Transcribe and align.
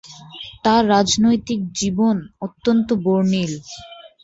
তার 0.63 0.83
রাজনৈতিক 0.89 1.59
জীবন 1.79 2.15
অত্যন্ত 2.41 2.87
বর্ণিল। 3.03 3.51